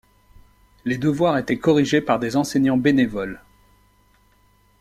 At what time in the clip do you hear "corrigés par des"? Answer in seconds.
1.59-2.35